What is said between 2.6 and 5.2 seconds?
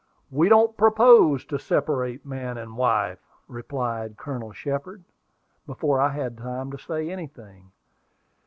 wife," replied Colonel Shepard,